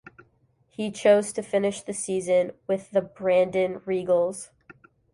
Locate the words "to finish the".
1.33-1.93